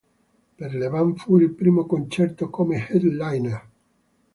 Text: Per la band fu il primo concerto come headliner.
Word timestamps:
Per 0.61 0.73
la 0.79 0.89
band 0.89 1.17
fu 1.17 1.37
il 1.37 1.51
primo 1.51 1.85
concerto 1.85 2.49
come 2.49 2.87
headliner. 2.89 3.69